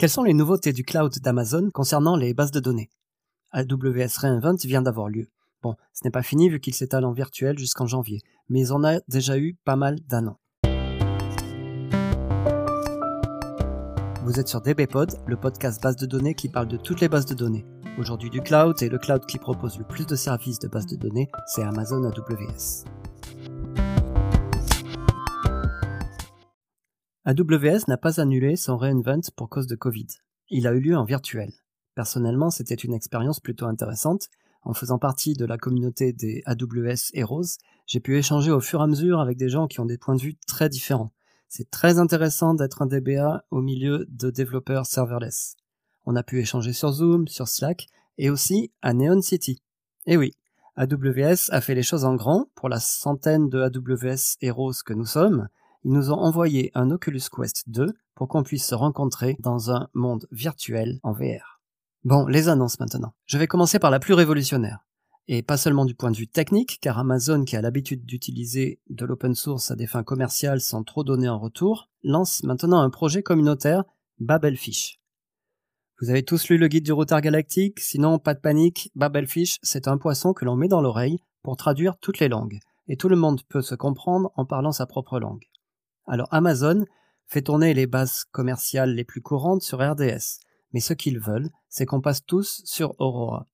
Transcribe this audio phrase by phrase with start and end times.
[0.00, 2.88] Quelles sont les nouveautés du cloud d'Amazon concernant les bases de données?
[3.52, 5.28] AWS Reinvent vient d'avoir lieu.
[5.62, 9.00] Bon, ce n'est pas fini vu qu'il s'étale en virtuel jusqu'en janvier, mais on a
[9.08, 10.38] déjà eu pas mal d'annonces.
[14.24, 17.26] Vous êtes sur DBPod, le podcast base de données qui parle de toutes les bases
[17.26, 17.66] de données.
[17.98, 20.96] Aujourd'hui du cloud, et le cloud qui propose le plus de services de bases de
[20.96, 22.86] données, c'est Amazon AWS.
[27.26, 30.06] AWS n'a pas annulé son reinvent pour cause de Covid.
[30.48, 31.52] Il a eu lieu en virtuel.
[31.94, 34.28] Personnellement, c'était une expérience plutôt intéressante.
[34.62, 38.84] En faisant partie de la communauté des AWS Heroes, j'ai pu échanger au fur et
[38.84, 41.12] à mesure avec des gens qui ont des points de vue très différents.
[41.46, 45.56] C'est très intéressant d'être un DBA au milieu de développeurs serverless.
[46.06, 49.60] On a pu échanger sur Zoom, sur Slack et aussi à Neon City.
[50.06, 50.32] Et oui,
[50.76, 55.04] AWS a fait les choses en grand pour la centaine de AWS Heroes que nous
[55.04, 55.48] sommes.
[55.84, 59.88] Ils nous ont envoyé un Oculus Quest 2 pour qu'on puisse se rencontrer dans un
[59.94, 61.60] monde virtuel en VR.
[62.04, 63.14] Bon, les annonces maintenant.
[63.26, 64.84] Je vais commencer par la plus révolutionnaire
[65.32, 69.04] et pas seulement du point de vue technique, car Amazon, qui a l'habitude d'utiliser de
[69.04, 73.22] l'open source à des fins commerciales sans trop donner en retour, lance maintenant un projet
[73.22, 73.84] communautaire,
[74.18, 74.98] Babelfish.
[76.00, 79.86] Vous avez tous lu le guide du routard galactique, sinon pas de panique, Babelfish, c'est
[79.86, 83.16] un poisson que l'on met dans l'oreille pour traduire toutes les langues, et tout le
[83.16, 85.49] monde peut se comprendre en parlant sa propre langue.
[86.10, 86.86] Alors Amazon
[87.28, 90.40] fait tourner les bases commerciales les plus courantes sur RDS,
[90.72, 93.46] mais ce qu'ils veulent, c'est qu'on passe tous sur Aurora.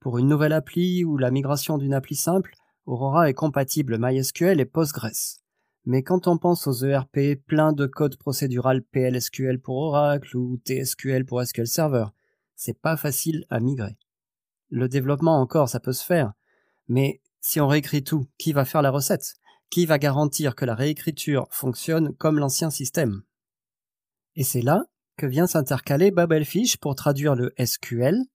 [0.00, 4.64] Pour une nouvelle appli ou la migration d'une appli simple, Aurora est compatible MySQL et
[4.64, 5.38] Postgres.
[5.84, 11.24] Mais quand on pense aux ERP plein de code procédural PLSQL pour Oracle ou TSQL
[11.24, 12.06] pour SQL Server,
[12.56, 13.96] c'est pas facile à migrer.
[14.70, 16.32] Le développement encore, ça peut se faire.
[16.88, 19.36] Mais si on réécrit tout, qui va faire la recette?
[19.70, 23.22] Qui va garantir que la réécriture fonctionne comme l'ancien système?
[24.34, 24.84] Et c'est là
[25.16, 28.26] que vient s'intercaler Babelfish pour traduire le SQL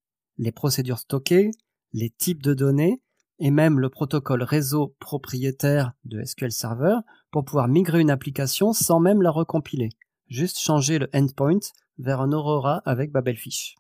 [0.42, 1.52] les procédures stockées,
[1.94, 3.02] les types de données
[3.40, 6.96] et même le protocole réseau propriétaire de SQL Server
[7.32, 9.90] pour pouvoir migrer une application sans même la recompiler.
[10.28, 11.60] Juste changer le endpoint
[12.00, 13.76] vers un Aurora avec Babelfish.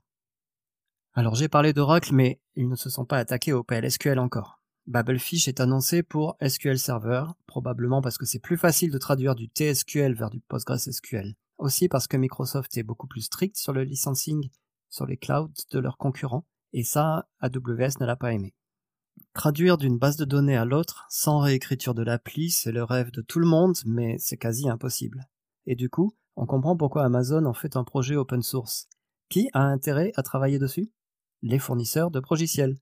[1.13, 4.60] Alors j'ai parlé d'Oracle, mais ils ne se sont pas attaqués au PLSQL encore.
[4.87, 9.45] Babelfish est annoncé pour SQL Server, probablement parce que c'est plus facile de traduire du
[9.45, 11.35] TSQL vers du PostgreSQL.
[11.57, 14.49] Aussi parce que Microsoft est beaucoup plus strict sur le licensing
[14.89, 18.53] sur les clouds de leurs concurrents, et ça, AWS ne l'a pas aimé.
[19.33, 23.21] Traduire d'une base de données à l'autre sans réécriture de l'appli, c'est le rêve de
[23.21, 25.29] tout le monde, mais c'est quasi impossible.
[25.65, 28.89] Et du coup, on comprend pourquoi Amazon en fait un projet open source.
[29.29, 30.91] Qui a intérêt à travailler dessus?
[31.41, 32.77] Les fournisseurs de progiciels.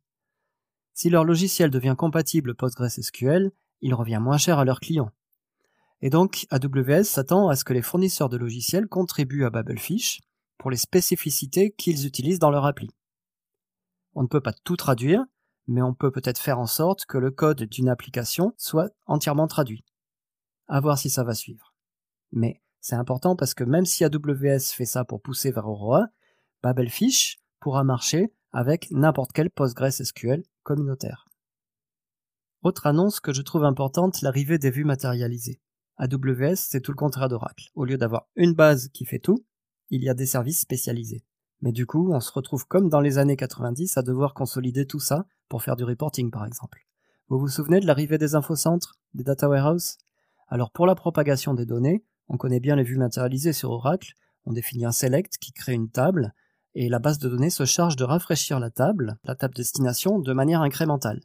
[1.01, 5.13] Si leur logiciel devient compatible PostgreSQL, il revient moins cher à leurs clients.
[6.01, 10.19] Et donc, AWS s'attend à ce que les fournisseurs de logiciels contribuent à Babelfish
[10.57, 12.89] pour les spécificités qu'ils utilisent dans leur appli.
[14.13, 15.23] On ne peut pas tout traduire,
[15.67, 19.85] mais on peut peut-être faire en sorte que le code d'une application soit entièrement traduit.
[20.67, 21.73] À voir si ça va suivre.
[22.33, 26.07] Mais c'est important parce que même si AWS fait ça pour pousser vers Aurora,
[26.61, 30.43] Babelfish pourra marcher avec n'importe quel PostgreSQL
[32.61, 35.61] Autre annonce que je trouve importante, l'arrivée des vues matérialisées.
[35.97, 37.69] AWS, c'est tout le contraire d'Oracle.
[37.75, 39.45] Au lieu d'avoir une base qui fait tout,
[39.89, 41.23] il y a des services spécialisés.
[41.61, 44.99] Mais du coup, on se retrouve comme dans les années 90 à devoir consolider tout
[44.99, 46.85] ça pour faire du reporting par exemple.
[47.27, 49.97] Vous vous souvenez de l'arrivée des infocentres, des data warehouses?
[50.47, 54.13] Alors pour la propagation des données, on connaît bien les vues matérialisées sur Oracle,
[54.45, 56.33] on définit un select qui crée une table,
[56.75, 60.33] et la base de données se charge de rafraîchir la table, la table destination, de
[60.33, 61.21] manière incrémentale.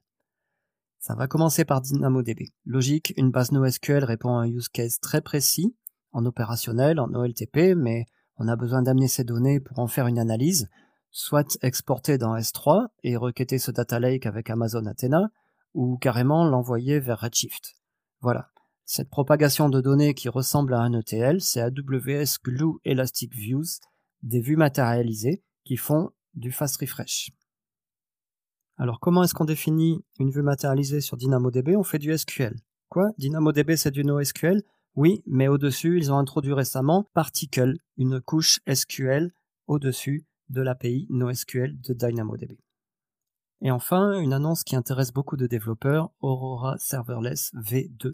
[0.99, 2.49] Ça va commencer par DynamoDB.
[2.65, 5.77] Logique, une base NoSQL répond à un use case très précis,
[6.13, 8.07] en opérationnel, en OLTP, mais
[8.39, 10.71] on a besoin d'amener ces données pour en faire une analyse,
[11.11, 15.31] soit exporter dans S3 et requêter ce data lake avec Amazon Athena,
[15.75, 17.75] ou carrément l'envoyer vers Redshift.
[18.21, 18.49] Voilà.
[18.87, 23.65] Cette propagation de données qui ressemble à un ETL, c'est AWS Glue Elastic Views,
[24.25, 27.31] des vues matérialisées qui font du fast refresh.
[28.77, 32.57] Alors comment est-ce qu'on définit une vue matérialisée sur DynamoDB On fait du SQL.
[32.89, 33.11] Quoi?
[33.19, 34.63] DynamoDB c'est du NoSQL?
[34.97, 39.33] Oui, mais au-dessus, ils ont introduit récemment Particle, une couche SQL
[39.67, 42.59] au-dessus de l'API NoSQL de DynamoDB.
[43.61, 48.13] Et enfin, une annonce qui intéresse beaucoup de développeurs, Aurora Serverless V2.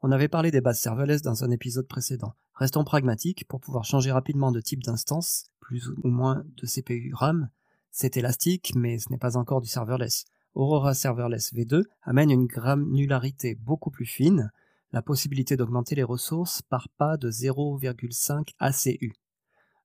[0.00, 2.34] On avait parlé des bases serverless dans un épisode précédent.
[2.54, 7.48] Restons pragmatiques pour pouvoir changer rapidement de type d'instance, plus ou moins de CPU RAM.
[7.90, 10.26] C'est élastique, mais ce n'est pas encore du serverless.
[10.54, 14.50] Aurora Serverless V2 amène une granularité beaucoup plus fine,
[14.92, 19.14] la possibilité d'augmenter les ressources par pas de 0,5 ACU.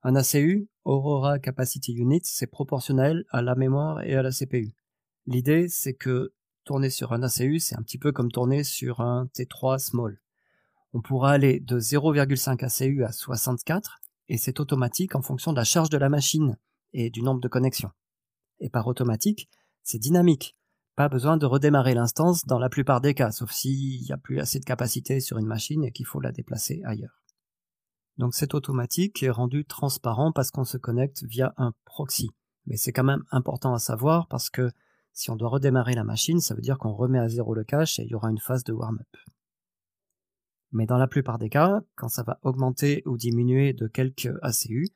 [0.04, 4.74] Un ACU, Aurora Capacity Unit, c'est proportionnel à la mémoire et à la CPU.
[5.26, 6.34] L'idée, c'est que
[6.66, 10.20] tourner sur un ACU, c'est un petit peu comme tourner sur un T3 Small.
[10.94, 15.64] On pourra aller de 0,5 ACU à 64, et c'est automatique en fonction de la
[15.64, 16.58] charge de la machine
[16.94, 17.92] et du nombre de connexions.
[18.60, 19.50] Et par automatique,
[19.84, 20.56] c'est dynamique.
[20.96, 24.40] Pas besoin de redémarrer l'instance dans la plupart des cas, sauf s'il n'y a plus
[24.40, 27.22] assez de capacité sur une machine et qu'il faut la déplacer ailleurs.
[28.18, 32.32] Donc cet automatique est rendu transparent parce qu'on se connecte via un proxy.
[32.66, 34.72] Mais c'est quand même important à savoir parce que
[35.14, 38.00] si on doit redémarrer la machine, ça veut dire qu'on remet à zéro le cache
[38.00, 39.08] et il y aura une phase de warm-up.
[40.72, 44.88] Mais dans la plupart des cas, quand ça va augmenter ou diminuer de quelques ACU,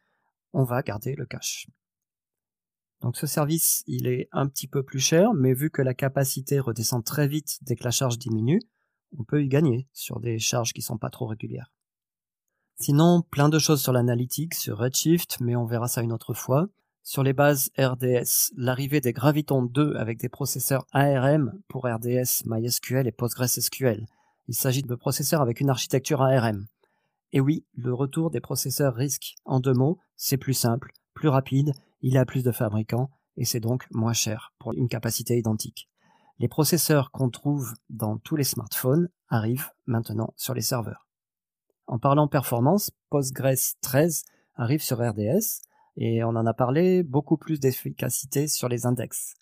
[0.53, 1.67] on va garder le cache.
[3.01, 6.59] Donc ce service, il est un petit peu plus cher, mais vu que la capacité
[6.59, 8.61] redescend très vite dès que la charge diminue,
[9.17, 11.71] on peut y gagner sur des charges qui sont pas trop régulières.
[12.79, 16.67] Sinon, plein de choses sur l'analytique, sur Redshift, mais on verra ça une autre fois.
[17.03, 23.07] Sur les bases RDS, l'arrivée des Graviton 2 avec des processeurs ARM pour RDS, MySQL
[23.07, 24.05] et PostgreSQL.
[24.51, 26.65] Il s'agit de processeurs avec une architecture ARM.
[27.31, 29.35] Et oui, le retour des processeurs RISC.
[29.45, 31.71] En deux mots, c'est plus simple, plus rapide,
[32.01, 35.89] il a plus de fabricants, et c'est donc moins cher pour une capacité identique.
[36.37, 41.07] Les processeurs qu'on trouve dans tous les smartphones arrivent maintenant sur les serveurs.
[41.87, 44.23] En parlant performance, Postgres 13
[44.55, 45.61] arrive sur RDS,
[45.95, 49.33] et on en a parlé, beaucoup plus d'efficacité sur les index.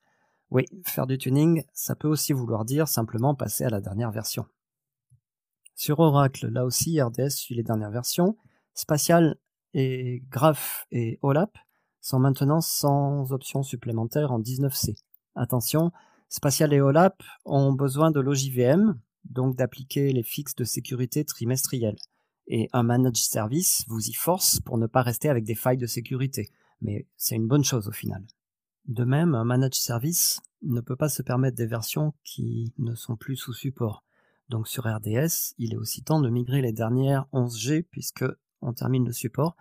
[0.51, 4.45] Oui, faire du tuning, ça peut aussi vouloir dire simplement passer à la dernière version.
[5.79, 8.35] Sur Oracle, là aussi, RDS suit les dernières versions.
[8.73, 9.37] Spatial
[9.73, 11.57] et Graph et OLAP
[12.01, 14.97] sont maintenant sans option supplémentaire en 19C.
[15.35, 15.93] Attention,
[16.27, 21.95] Spatial et OLAP ont besoin de l'OJVM, donc d'appliquer les fixes de sécurité trimestriels
[22.47, 25.87] et un managed service vous y force pour ne pas rester avec des failles de
[25.87, 26.51] sécurité.
[26.81, 28.27] Mais c'est une bonne chose au final.
[28.89, 33.15] De même, un managed service ne peut pas se permettre des versions qui ne sont
[33.15, 34.03] plus sous support.
[34.49, 38.25] Donc sur RDS, il est aussi temps de migrer les dernières 11G puisque
[38.61, 39.55] on termine le support,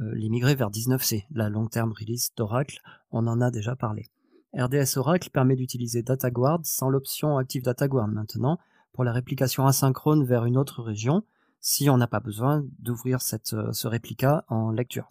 [0.00, 2.80] euh, les migrer vers 19C, la long term release d'Oracle,
[3.10, 4.06] on en a déjà parlé.
[4.54, 8.58] RDS Oracle permet d'utiliser DataGuard sans l'option Active DataGuard maintenant
[8.92, 11.24] pour la réplication asynchrone vers une autre région,
[11.60, 13.18] si on n'a pas besoin d'ouvrir
[13.52, 15.08] euh, ce réplica en lecture.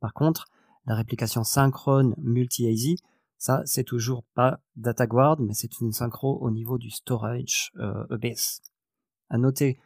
[0.00, 0.46] Par contre,
[0.86, 2.96] la réplication synchrone multi-AZ,
[3.40, 8.60] ça c'est toujours pas DataGuard, mais c'est une synchro au niveau du storage euh, EBS.
[9.30, 9.80] À noter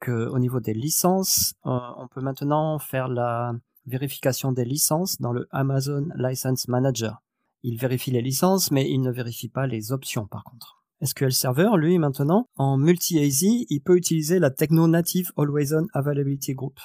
[0.00, 3.52] qu'au niveau des licences, euh, on peut maintenant faire la
[3.84, 7.20] vérification des licences dans le Amazon License Manager.
[7.64, 10.80] Il vérifie les licences, mais il ne vérifie pas les options par contre.
[11.02, 16.54] SQL Server, lui, maintenant, en multi-AZ, il peut utiliser la Techno Native Always On Availability
[16.54, 16.78] Group.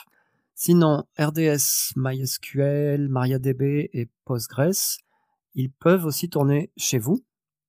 [0.55, 5.03] Sinon, RDS, MySQL, MariaDB et Postgres,
[5.55, 7.23] ils peuvent aussi tourner chez vous,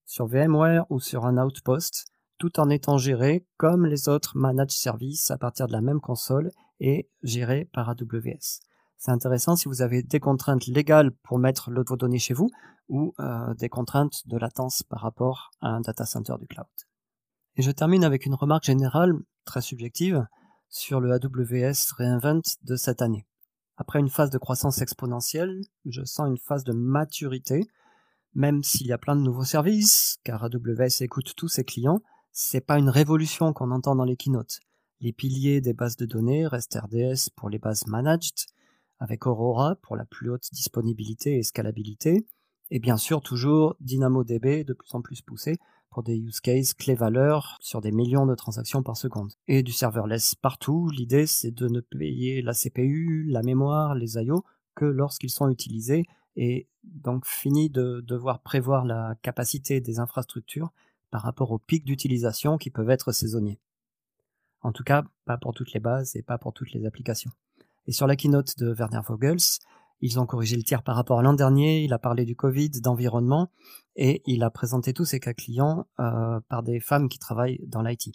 [0.04, 2.06] sur VMware ou sur un Outpost,
[2.38, 6.50] tout en étant gérés comme les autres managed services à partir de la même console
[6.80, 8.60] et gérés par AWS.
[8.98, 12.50] C'est intéressant si vous avez des contraintes légales pour mettre vos données chez vous
[12.88, 16.66] ou euh, des contraintes de latence par rapport à un data center du cloud.
[17.56, 20.26] Et je termine avec une remarque générale, très subjective,
[20.68, 23.26] sur le AWS Reinvent de cette année.
[23.76, 27.66] Après une phase de croissance exponentielle, je sens une phase de maturité,
[28.34, 32.02] même s'il y a plein de nouveaux services, car AWS écoute tous ses clients,
[32.32, 34.60] c'est pas une révolution qu'on entend dans les keynotes.
[35.00, 38.46] Les piliers des bases de données restent RDS pour les bases managed,
[38.98, 42.26] avec Aurora pour la plus haute disponibilité et scalabilité,
[42.70, 45.58] et bien sûr toujours DynamoDB de plus en plus poussé
[45.96, 49.32] pour des use cases clés-valeurs sur des millions de transactions par seconde.
[49.48, 54.44] Et du serverless partout, l'idée c'est de ne payer la CPU, la mémoire, les IO
[54.74, 56.04] que lorsqu'ils sont utilisés
[56.36, 60.70] et donc fini de devoir prévoir la capacité des infrastructures
[61.10, 63.58] par rapport aux pics d'utilisation qui peuvent être saisonniers.
[64.60, 67.30] En tout cas, pas pour toutes les bases et pas pour toutes les applications.
[67.86, 69.62] Et sur la keynote de Werner Vogels,
[70.00, 72.70] ils ont corrigé le tir par rapport à l'an dernier, il a parlé du Covid,
[72.82, 73.50] d'environnement,
[73.96, 77.82] et il a présenté tous ses cas clients euh, par des femmes qui travaillent dans
[77.82, 78.12] l'IT.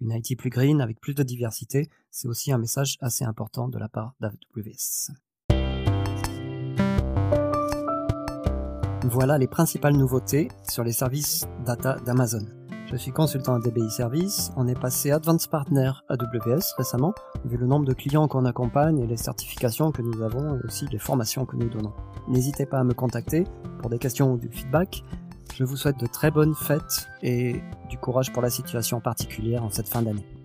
[0.00, 3.78] Une IT plus green, avec plus de diversité, c'est aussi un message assez important de
[3.78, 5.12] la part d'AWS.
[9.04, 12.63] Voilà les principales nouveautés sur les services data d'Amazon.
[12.94, 14.52] Je suis consultant à DBI Service.
[14.56, 17.12] On est passé Advanced Partner AWS récemment,
[17.44, 20.86] vu le nombre de clients qu'on accompagne et les certifications que nous avons et aussi
[20.92, 21.92] les formations que nous donnons.
[22.28, 23.48] N'hésitez pas à me contacter
[23.80, 25.02] pour des questions ou du feedback.
[25.56, 27.60] Je vous souhaite de très bonnes fêtes et
[27.90, 30.43] du courage pour la situation particulière en cette fin d'année.